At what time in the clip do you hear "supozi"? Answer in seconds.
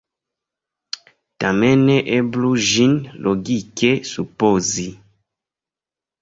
4.13-4.87